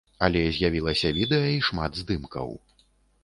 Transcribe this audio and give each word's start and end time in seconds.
Але 0.27 0.39
з'явілася 0.55 1.11
відэа 1.17 1.51
і 1.57 1.61
шмат 1.67 1.99
здымкаў. 2.01 2.49